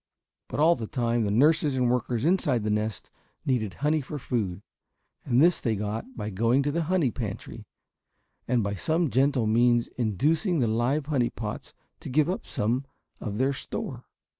[0.47, 3.11] But all the time the nurses and workers inside the nest
[3.45, 4.63] needed honey for food.
[5.25, 7.67] And this they got by going to the honey pantry,
[8.47, 12.85] and by some gentle means inducing the live honey pots to give up some
[13.19, 14.05] of their store.